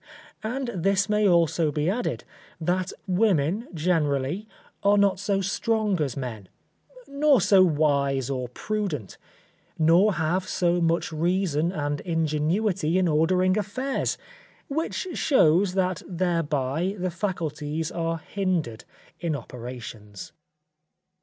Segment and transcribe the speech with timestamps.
[0.41, 2.23] And this may also be added,
[2.59, 4.47] that women, generally,
[4.81, 6.49] are not so strong as men,
[7.07, 9.19] nor so wise or prudent;
[9.77, 14.17] nor have so much reason and ingenuity in ordering affairs;
[14.67, 18.85] which shows that thereby the faculties are hindered
[19.19, 20.33] in operations.